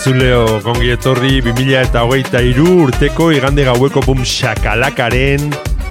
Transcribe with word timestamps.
Entzuleo, 0.00 0.62
kongi 0.64 0.94
etorri 0.94 1.42
2000 1.44 1.74
eta 1.76 2.06
hogeita 2.08 2.40
iru 2.40 2.86
urteko 2.86 3.26
igande 3.36 3.66
gaueko 3.66 4.00
bum 4.00 4.22
shakalakaren 4.24 5.50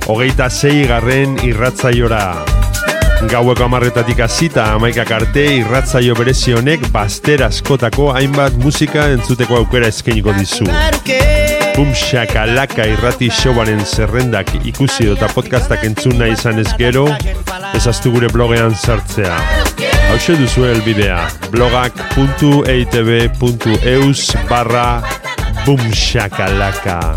hogeita 0.10 0.48
zei 0.50 0.88
garren 0.90 1.36
irratzaiora. 1.46 2.24
Gaueko 3.30 3.68
amarretatik 3.68 4.24
hasita 4.26 4.66
amaikak 4.80 5.12
arte 5.14 5.44
irratzaio 5.60 6.16
berezi 6.18 6.58
honek 6.58 6.88
baster 6.96 7.44
askotako 7.46 8.10
hainbat 8.16 8.58
musika 8.64 9.06
entzuteko 9.14 9.60
aukera 9.60 9.94
eskainiko 9.94 10.34
dizu. 10.40 10.66
Bum 11.78 11.94
shakalaka 11.94 12.90
irrati 12.90 13.30
showaren 13.30 13.86
zerrendak 13.86 14.56
ikusi 14.64 15.12
eta 15.14 15.30
podcastak 15.36 15.86
entzun 15.86 16.18
nahi 16.18 16.34
izan 16.34 16.58
ez 16.66 16.72
gero, 16.82 17.06
ezaztu 17.78 18.18
gure 18.18 18.34
blogean 18.34 18.74
sartzea. 18.74 19.38
Hau 20.10 20.18
duzu 20.18 20.66
elbidea, 20.66 21.30
blogak.eitb.eus 21.54 24.22
barra 24.50 25.06
bumshakalaka. 25.68 27.14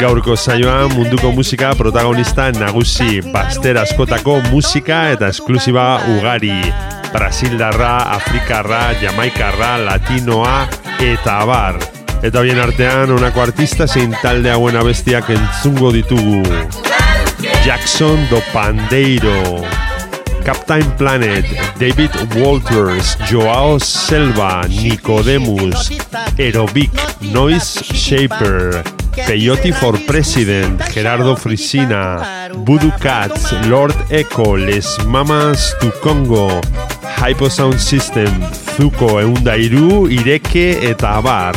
Gaurko 0.00 0.36
saioa 0.36 0.88
munduko 0.88 1.32
musika 1.36 1.74
protagonista 1.76 2.48
nagusi, 2.56 3.20
baster 3.34 3.76
askotako 3.82 4.40
musika 4.48 5.10
eta 5.12 5.28
esklusiba 5.28 6.00
ugari. 6.16 6.72
Brasildarra, 7.12 7.96
Afrikarra, 8.16 8.96
Jamaikarra, 9.02 9.76
Latinoa 9.84 10.68
eta 11.04 11.38
abar. 11.44 11.76
Eta 12.24 12.40
bien 12.40 12.64
artean, 12.64 13.12
honako 13.12 13.44
artista 13.44 13.84
zein 13.86 14.16
talde 14.24 14.50
hauen 14.50 14.76
abestiak 14.80 15.28
entzungo 15.36 15.92
ditugu. 15.92 16.40
Jackson 17.66 18.18
do 18.30 18.40
Pandeiro. 18.54 19.91
Captain 20.44 20.84
Planet, 20.96 21.44
David 21.78 22.10
Walters, 22.34 23.16
Joao 23.30 23.78
Selva, 23.78 24.66
Nicodemus, 24.68 25.90
Aerobic, 26.38 26.90
Noise 27.32 27.82
Shaper, 27.84 28.82
Peyote 29.12 29.72
for 29.72 29.98
President, 30.06 30.82
Gerardo 30.92 31.36
Frisina, 31.36 32.48
Voodoo 32.64 32.90
Cats, 33.00 33.52
Lord 33.68 33.94
Echo, 34.10 34.56
Les 34.56 34.98
Mamas 35.06 35.74
to 35.80 35.92
Congo, 36.02 36.60
Hypo 37.18 37.48
Sound 37.48 37.78
System, 37.78 38.32
Zuko 38.76 39.20
eundairu, 39.20 40.08
Ireke 40.10 40.90
eta 40.90 41.16
Abar. 41.18 41.56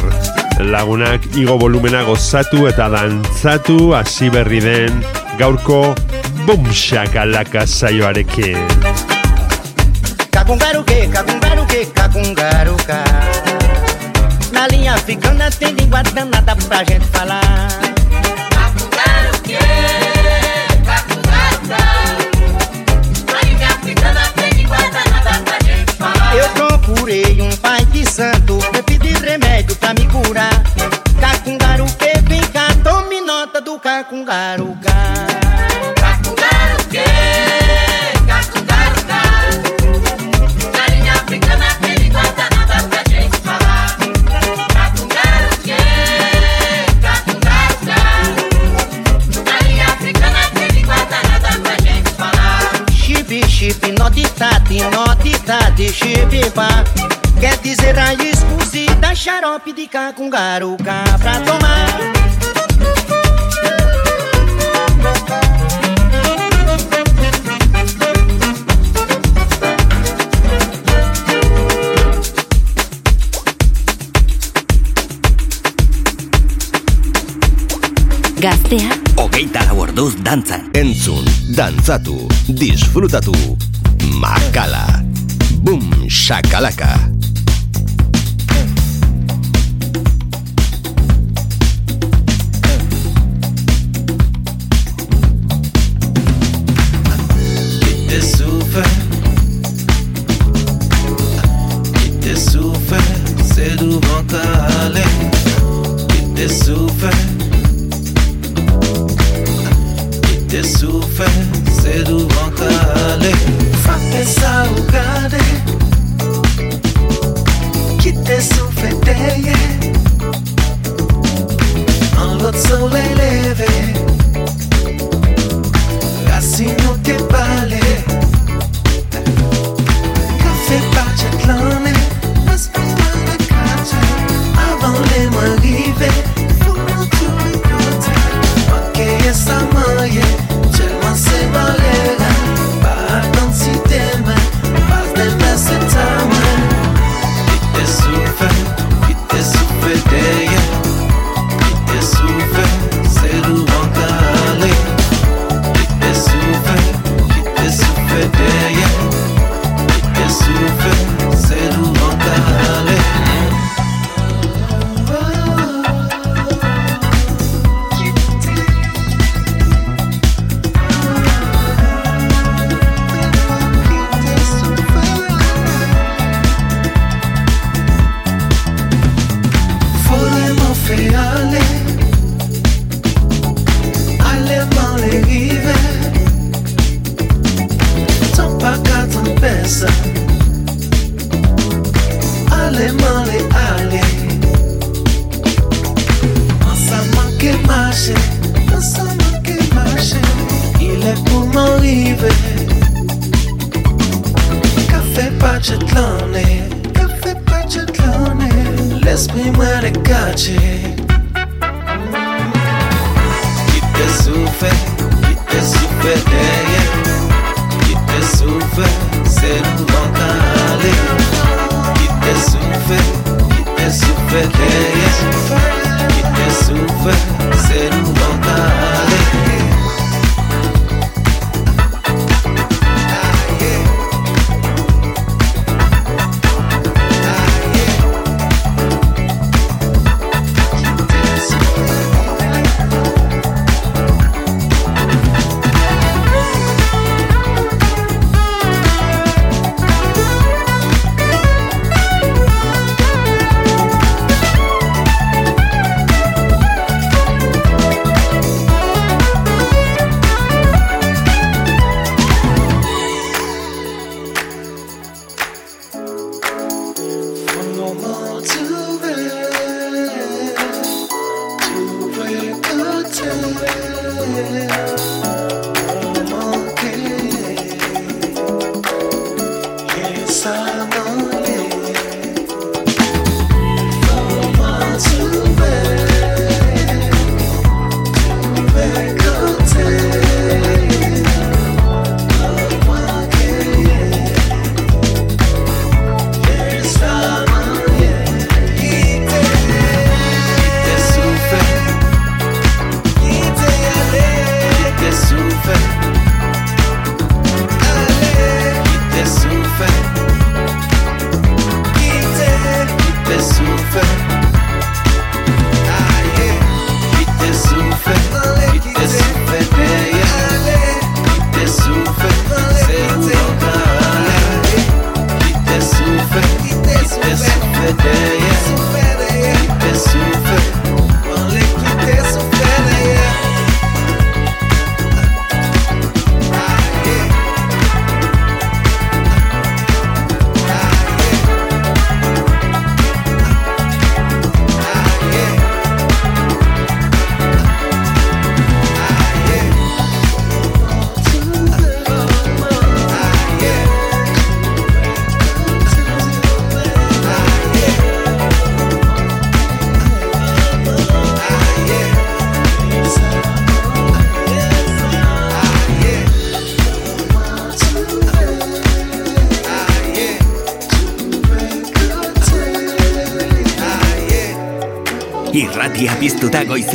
Lagunak 0.60 1.26
igo 1.36 1.58
volumena 1.58 2.04
gozatu 2.04 2.68
eta 2.70 2.88
dantzatu 2.90 3.94
hasi 3.96 4.30
berri 4.30 4.62
gaurko 5.38 5.96
Bum 6.46 6.64
shakalaka 6.72 7.66
saioarekin. 7.66 8.54
Cagungaruque, 10.30 11.10
cagungaruque, 11.12 11.86
cagungaruca. 11.88 13.04
Na 14.52 14.68
linha 14.68 14.94
africana 14.94 15.50
tem 15.50 15.74
língua 15.74 16.04
danada 16.04 16.56
pra 16.56 16.84
gente 16.84 17.08
falar. 17.08 17.42
Eu 26.38 26.50
procurei 26.50 27.42
um 27.42 27.56
pai 27.58 27.84
de 27.86 28.06
santo 28.06 28.60
pra 28.72 28.84
pedir 28.84 29.18
remédio 29.18 29.76
pra 29.78 29.96
me 29.96 30.06
curar. 30.08 30.62
Cacungaruque, 31.20 32.22
vem 32.30 32.42
cá, 32.54 32.68
tome 32.84 33.20
nota 33.22 33.60
do 33.60 33.80
cacungaruca. 33.80 34.85
Quer 57.40 57.58
dizer 57.58 57.94
raiz 57.96 58.44
cozida, 58.44 59.14
xarope 59.14 59.72
de 59.72 59.88
cá 59.88 60.12
com 60.12 60.30
tomar. 60.30 60.78
pra 61.20 61.40
tomar. 61.42 61.86
Gaztea. 78.40 78.90
Hogeita 79.18 79.74
orduz 79.74 80.16
dantzan. 80.16 80.70
Entzun, 80.74 81.26
dantzatu, 81.56 82.28
disfrutatu. 82.48 83.34
Makala. 84.20 85.05
Bum, 85.66 85.82
shakalaka. 86.08 87.15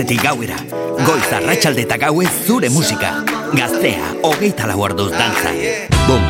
goizetik 0.00 0.22
gauera. 0.22 0.56
Goiz 1.04 1.28
arratsalde 1.32 1.82
eta 1.84 1.98
gaue 2.00 2.26
zure 2.46 2.70
musika. 2.72 3.12
Gaztea, 3.52 4.14
hogeita 4.24 4.66
lau 4.70 4.80
orduz 4.86 5.10
dantza. 5.12 5.52
Bum, 6.06 6.24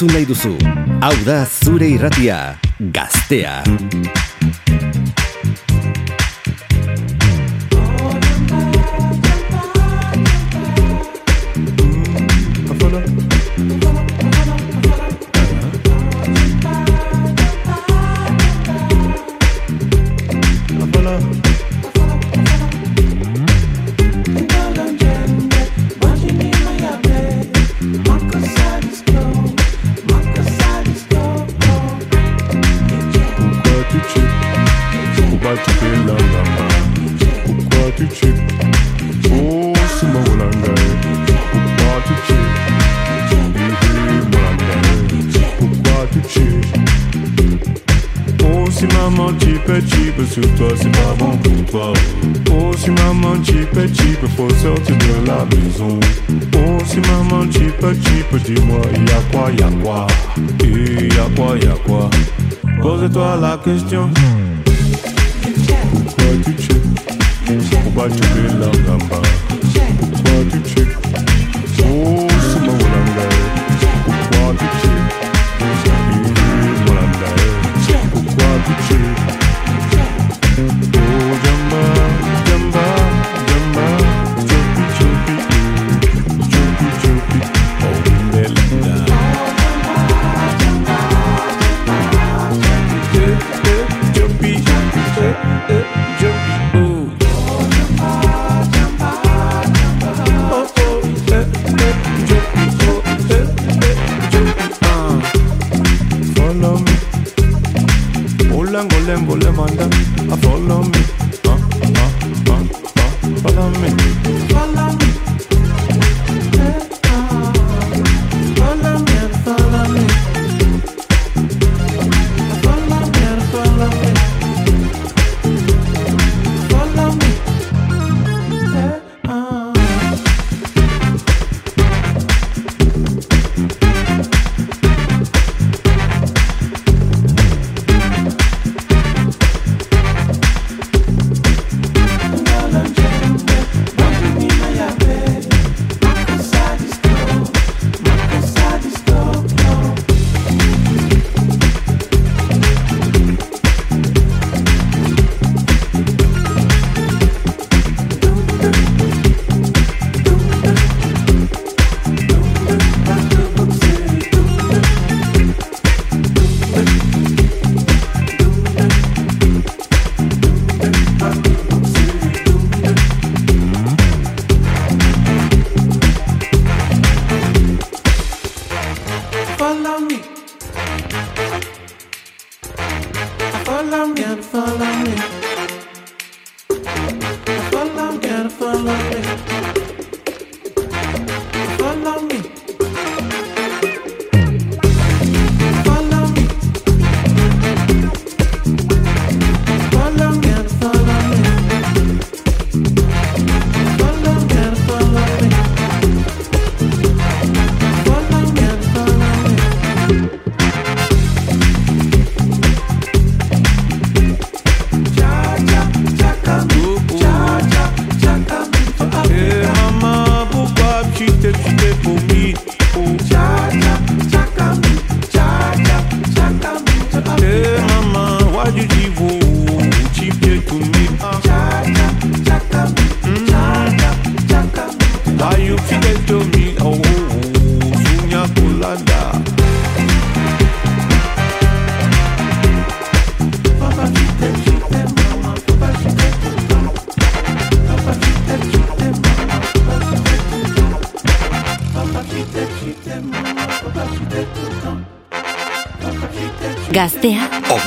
entzun 0.00 0.16
nahi 0.16 0.24
duzu. 0.24 0.54
Hau 1.04 1.12
da 1.26 1.44
zure 1.44 1.90
irratia, 1.92 2.56
gaztea. 2.80 3.60
Oh, 55.82 56.78
si 56.84 57.00
maman 57.00 57.48
chipa 57.50 57.94
chipa, 57.94 58.38
dis-moi, 58.44 58.80
y'a 59.08 59.20
quoi, 59.32 59.50
y'a 59.58 59.70
quoi? 59.82 60.06
Et 60.62 61.08
y'a 61.08 61.28
quoi, 61.34 61.56
y'a 61.58 61.74
quoi? 61.86 62.10
Pose-toi 62.82 63.36
la 63.40 63.58
question. 63.64 64.10
Pourquoi 65.92 66.24
tu 66.44 66.52
check? 66.62 66.82
Pourquoi 67.82 68.08
tu 68.10 68.22
la 68.58 68.70
gamba? 68.84 69.22
Pourquoi 70.12 70.38
tu 70.50 70.58
check? 70.74 70.99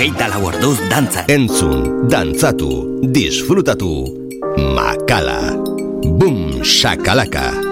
hogeita 0.04 0.28
lau 0.28 0.50
orduz 0.52 0.76
dantza. 0.92 1.24
Entzun, 1.32 2.10
dantzatu, 2.12 3.00
disfrutatu, 3.16 4.04
makala. 4.76 5.56
Bum, 6.04 6.60
shakalaka. 6.60 7.52
Bum. 7.54 7.63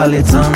paleta. 0.00 0.49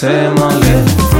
te 0.00 0.32
moleste. 0.34 1.19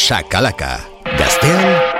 Boom 0.00 0.06
Shakalaka. 0.06 0.80
Gaztean, 1.04 1.99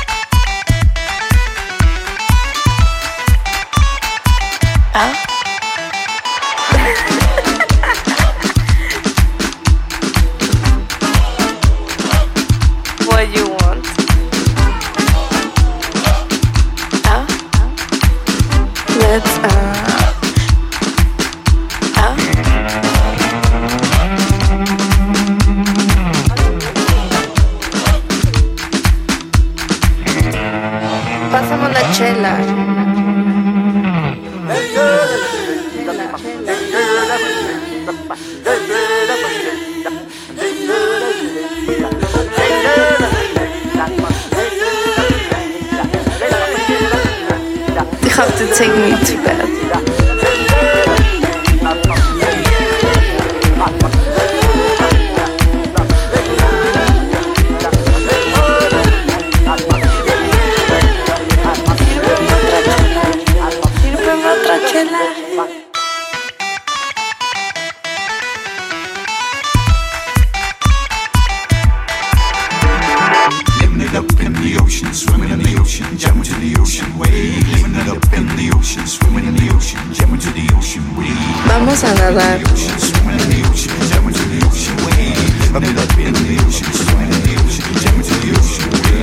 swimming 75.01 75.31
in 75.31 75.39
the 75.39 75.57
ocean, 75.59 75.97
jumping 75.97 76.23
to 76.23 76.35
the 76.37 76.55
ocean 76.61 76.85
wave. 76.97 77.41
Living 77.49 77.73
it 77.73 77.87
up 77.89 78.13
in 78.13 78.27
the 78.37 78.53
ocean, 78.53 78.85
swimming 78.85 79.25
in 79.25 79.33
the 79.33 79.49
ocean, 79.49 79.81
jumping 79.97 80.19
to 80.19 80.29
the 80.29 80.45
ocean 80.53 80.85
wave. 80.93 81.17
Vamos 81.49 81.81
a 81.83 81.91
nadar. 81.97 82.37
Swimming 82.77 83.17
in 83.17 83.29
the 83.33 83.41
ocean, 83.49 83.73
jumping 83.89 84.13
to 84.13 84.25
the 84.29 84.45
ocean 84.45 84.77
wave. 84.85 85.17
Living 85.41 85.73
it 85.73 85.77
up 85.81 85.97
in 85.97 86.13
the 86.13 86.37
ocean, 86.45 86.69
swimming 86.69 87.09
in 87.09 87.21
the 87.25 87.33
ocean, 87.41 87.65
jumping 87.81 88.05
to 88.05 88.13
the 88.21 88.29
ocean 88.37 88.69
wave. 88.77 89.01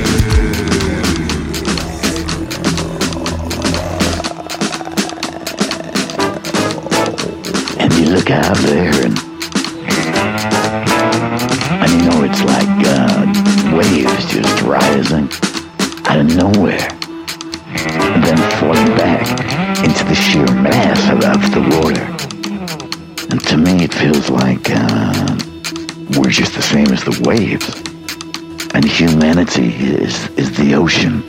And 7.82 7.90
you 7.98 8.06
look 8.14 8.30
out 8.30 8.56
there 8.58 8.94
and, 9.02 9.18
and 11.82 11.90
you 11.90 12.00
know 12.06 12.22
it's 12.22 12.42
like 12.46 12.86
uh, 12.86 13.26
waves 13.76 14.24
just 14.30 14.62
rising 14.62 15.28
out 16.08 16.18
of 16.20 16.28
nowhere 16.36 16.88
and 18.14 18.24
then 18.24 18.38
falling 18.60 18.92
back 18.96 19.26
into 19.84 20.04
the 20.04 20.14
sheer 20.14 20.46
mass 20.54 21.00
of, 21.12 21.42
the 21.56 21.62
water. 21.76 22.04
And 23.30 23.40
to 23.48 23.56
me 23.56 23.84
it 23.84 23.92
feels 23.94 24.30
like 24.30 24.70
uh, 24.70 25.36
we're 26.18 26.30
just 26.30 26.54
the 26.54 26.62
same 26.62 26.88
as 26.92 27.02
the 27.04 27.16
waves. 27.28 27.68
And 28.74 28.84
humanity 28.84 29.68
is, 29.74 30.28
is 30.36 30.52
the 30.56 30.74
ocean. 30.74 31.22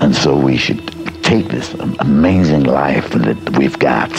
And 0.00 0.14
so 0.14 0.36
we 0.36 0.56
should 0.56 0.82
take 1.22 1.48
this 1.48 1.72
amazing 2.00 2.64
life 2.64 3.08
that 3.10 3.58
we've 3.58 3.78
got 3.78 4.12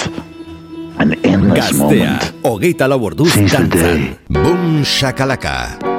and 0.97 1.13
in 1.25 1.49
this 1.49 1.71
Gaztea, 1.71 1.77
moment. 1.77 2.21
hogeita 2.43 2.88
lau 2.88 2.99
orduz 3.03 3.29
Seize 3.34 3.51
the 3.51 3.58
dantzan. 3.58 3.69
day. 3.69 4.17
Boom 4.29 4.81
shakalaka. 4.84 5.94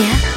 别。 0.00 0.29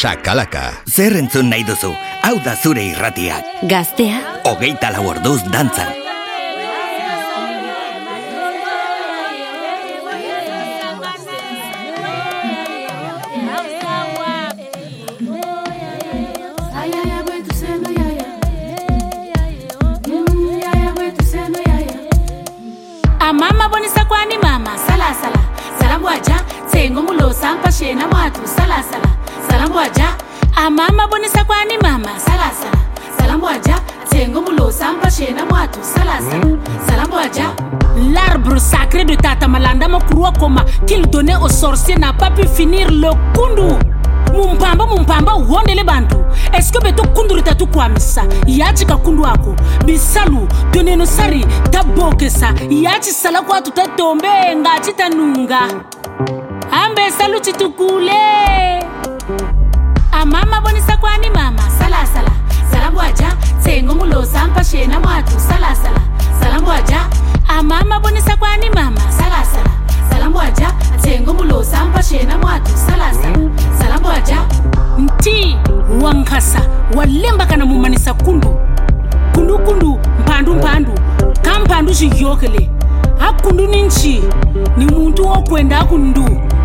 Boom, 0.00 0.08
shakalaka. 0.08 0.72
Zer 0.88 1.16
entzun 1.16 1.50
nahi 1.50 1.64
duzu? 1.64 1.92
Hau 2.24 2.38
da 2.44 2.56
zure 2.56 2.82
irratiak. 2.88 3.44
Gaztea. 3.68 4.20
Hogeita 4.48 4.92
lau 4.96 5.08
orduz 5.12 5.42
dantzan. 5.52 5.99
Sorciers 41.60 41.98
n'a 41.98 42.12
pas 42.14 42.30
pu 42.30 42.46
finir 42.48 42.90
le 42.90 43.10
kundu. 43.34 43.76
mumpamba 44.32 44.86
mumpamba 44.86 45.34
uhondele 45.36 45.84
bantu. 45.84 46.16
Eske 46.58 46.78
beto 46.82 47.02
kunduru 47.14 47.42
tatu 47.42 47.66
kwamisa 47.66 48.22
yaci 48.46 48.86
ka 48.86 48.96
kundu 48.96 49.26
ako. 49.26 49.54
Bisalu 49.84 50.48
toneno 50.72 51.06
sari 51.06 51.44
tabokesa 51.70 52.54
yaci 52.70 53.12
sala 53.12 53.42
kwatu 53.42 53.70
tatombe 53.70 54.28
ngaci 54.56 54.92
tanunga 54.92 55.60
ambe 56.72 57.10
salu 57.18 57.40
citukule 57.40 58.12
amama 60.12 60.60
bonisa 60.60 60.96
kwani 60.96 61.30
mama. 61.30 61.62
Salasala 61.78 62.30
tsengo 63.62 63.94
mulosa 63.94 64.46
mpashena 64.46 65.00
mwatu. 65.00 65.40
Salasala 65.40 66.00
salambwaja 66.40 66.99
mpashena 72.20 72.38
mwatu 72.38 72.70
salasala 72.76 73.38
salambwaja 73.78 74.36
nti 74.98 75.56
wankhasa 76.02 76.60
walemba 76.96 77.46
kana 77.46 77.66
mumanisa 77.66 78.14
kundu. 78.14 78.56
Kundukundu 79.34 79.98
mphandu 80.20 80.54
mphandu 80.54 80.92
kamphandu 81.42 81.92
xiyokele 81.94 82.70
akundu 83.20 83.66
ni 83.66 83.82
ni 84.76 84.86
muntu 84.86 85.26
wokwenda 85.26 85.78
akundu 85.78 86.24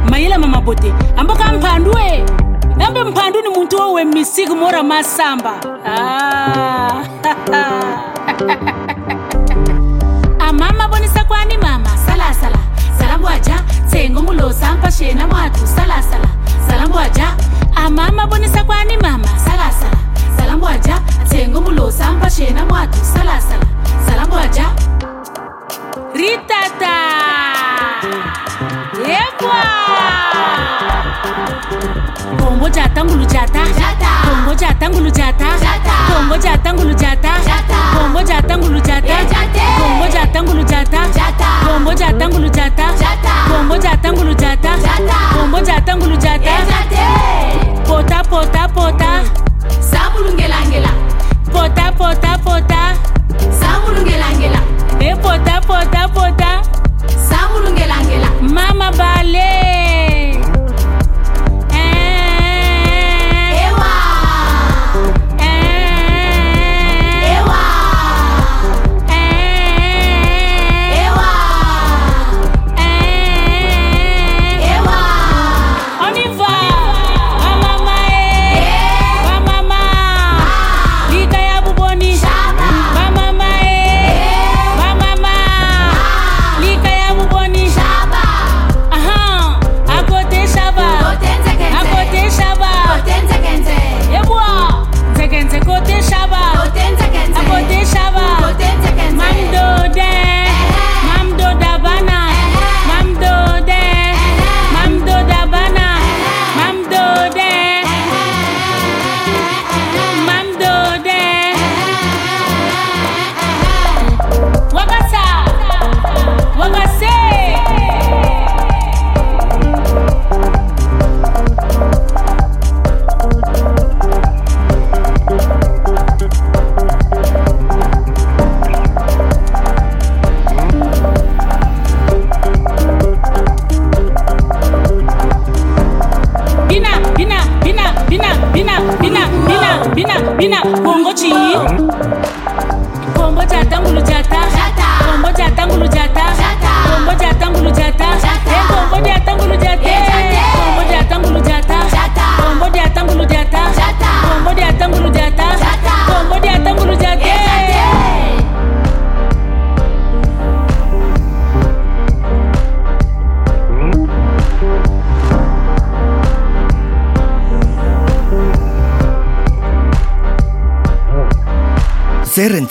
mayela 0.09 0.37
mamabote 0.37 0.93
ambo 1.17 1.33
kamphandu 1.35 1.91
e 1.97 2.23
ambe 2.87 3.03
mphandu 3.03 3.41
ni 3.41 3.49
muntu 3.49 3.77
wowe 3.77 4.03
misiku 4.05 4.55
mora 4.55 4.83
masamba. 4.83 5.53
Ah. 5.85 7.03
mpengo 14.05 14.21
mulosa 14.21 14.69
mwatu 15.27 15.67
sala 15.67 16.03
sala. 16.03 16.27
Salambo 16.67 16.99
aja 16.99 17.35
amama 17.75 18.27
bonesa 18.27 18.63
kwani 18.63 18.97
mama 18.97 19.27
sala 19.27 19.71
salasala 19.71 19.97
salambo 20.37 20.67
aja 20.67 21.01
atsengo 21.21 21.61
mulosa 21.61 22.05
ampashena 22.05 22.65
sala 22.65 22.97
salasala 23.13 23.65
salambo 24.07 24.37
aja 24.37 24.65
ritata 26.15 26.95
Eba! 29.05 29.57
Kongo 32.39 32.69
jata 32.69 33.03
ngulu 33.05 33.25
jata. 33.25 33.61
Jata. 33.79 34.11
Kongo 34.25 34.53
jata 34.55 34.89
ngulu 34.89 35.09
jata. 35.09 35.49
Jata. 35.61 35.95
Kongo 36.09 36.37
jata 36.37 36.73
ngulu 36.73 36.93
jata. 36.93 37.31
Jata. 37.45 37.77
Kongo 37.97 38.21
jata 38.23 38.57
ngulu 38.57 38.79
jata. 38.79 39.07
Iya, 39.07 39.23
jata. 39.23 39.65
Kongo 39.79 40.07
jata 40.13 40.41
ngulu 40.43 40.63
jata. 40.63 40.99
Jata. 41.13 41.49
Kongo 41.65 41.93
jata 41.93 42.27
ngulu 42.29 42.49
jata. 42.49 42.85
Jata. 42.99 43.33
Kongo 43.49 43.77
jata 43.77 44.11
ngulu 44.11 44.33
jata. 44.33 44.71
Jata. 44.81 45.17
Kongo 45.37 45.59
jata 45.61 45.95
ngulu 45.95 46.15
jata. 46.17 46.41
Iya, 46.41 46.59
jata. 46.65 47.05
Pota 47.87 48.23
pota 48.29 48.67
pota. 48.67 49.11
Sabulu 49.79 50.33
ngela. 50.33 50.89
Pota 51.53 51.91
pota 51.91 52.37
pota. 52.43 52.95
Sabulu 53.59 54.01
ngela 54.01 54.27
ngela. 54.39 54.59
E 54.99 55.07
eh, 55.09 55.15
pota 55.21 55.61
pota 55.61 56.07
pota. 56.09 56.54
Mama 58.55 58.89
Ballet. 58.95 59.74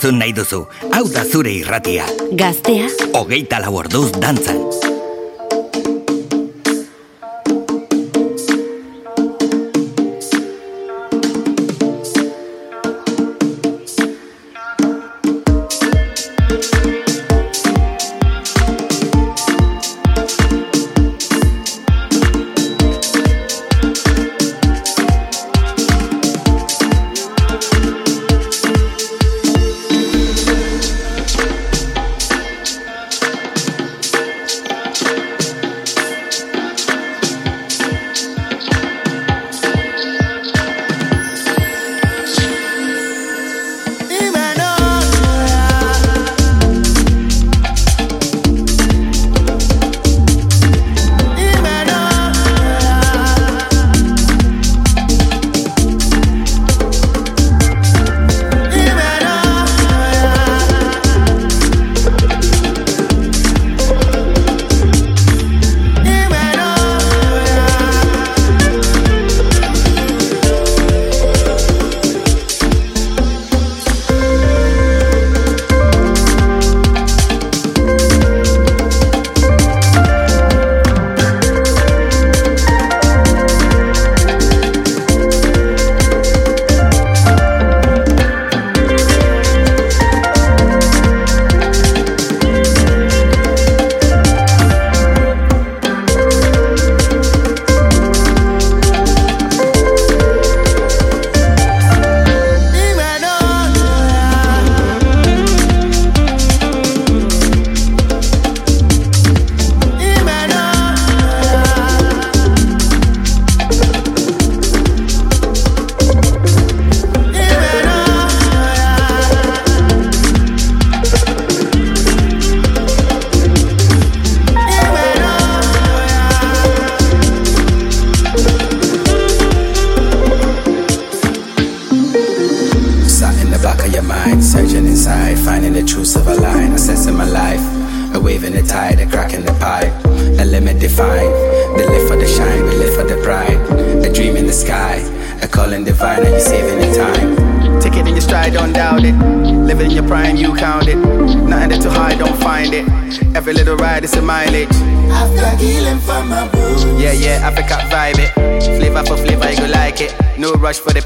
Entzun 0.05 0.19
nahi 0.21 0.33
duzu? 0.37 0.59
Hau 0.93 1.05
da 1.09 1.23
zure 1.25 1.49
irratia. 1.49 2.05
Gaztea. 2.37 2.89
Hogeita 3.17 3.63
lau 3.65 3.73
orduz 3.81 4.11
dantzan. 4.13 4.84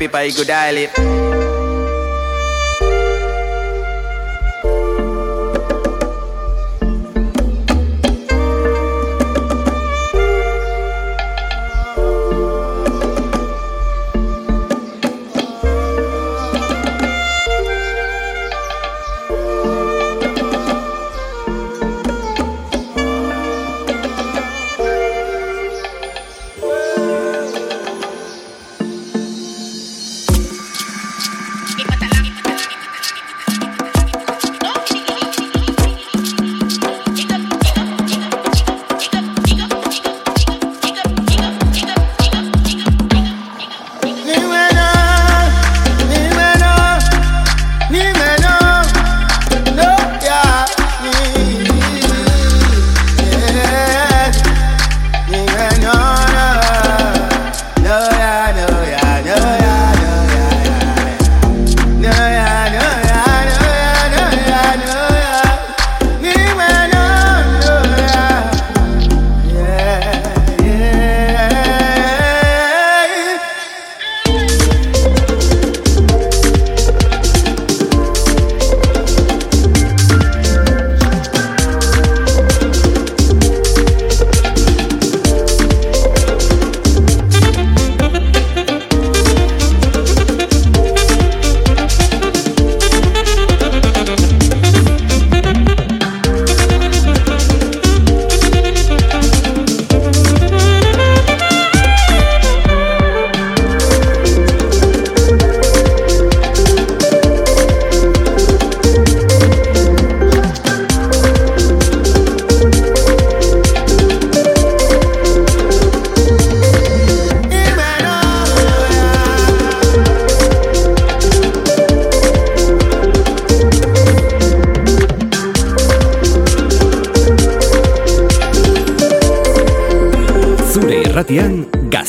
if 0.09 0.15
I 0.15 0.31
could 0.31 0.47
dial 0.47 0.77
it. 0.77 1.08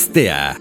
Século 0.01 0.60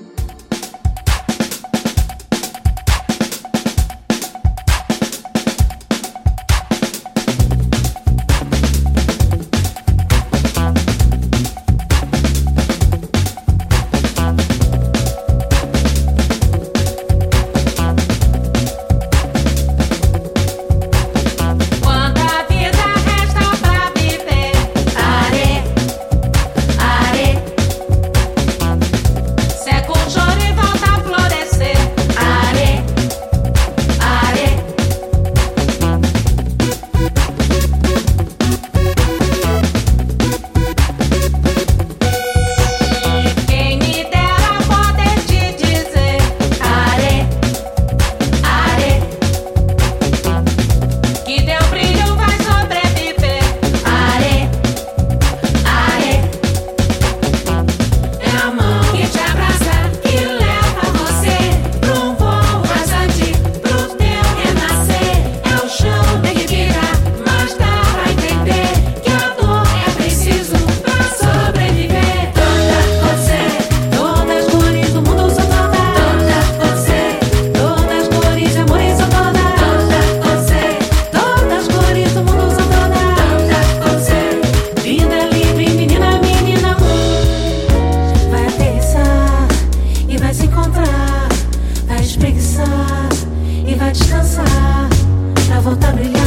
dançar, 94.10 94.90
pra 95.48 95.60
voltar 95.62 95.90
a 95.90 95.94
brilhar. 95.94 96.19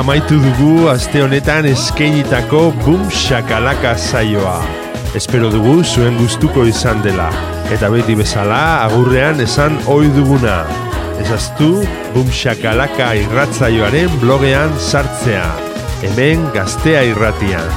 Amaitu 0.00 0.38
dugu 0.40 0.88
aste 0.88 1.20
honetan 1.20 1.66
eskeinitako 1.68 2.72
bum 2.84 3.00
shakalaka 3.12 3.92
saioa. 4.00 4.64
Espero 5.18 5.50
dugu 5.52 5.84
zuen 5.84 6.16
gustuko 6.16 6.64
izan 6.64 7.02
dela. 7.04 7.28
Eta 7.74 7.90
beti 7.92 8.14
bezala 8.16 8.80
agurrean 8.86 9.40
esan 9.44 9.76
ohi 9.92 10.08
duguna. 10.16 10.64
Ezaztu 11.20 11.84
bum 12.14 12.28
shakalaka 12.32 13.12
irratzaioaren 13.20 14.10
blogean 14.22 14.72
sartzea. 14.78 15.50
Hemen 16.00 16.48
gaztea 16.56 17.02
irratian. 17.10 17.68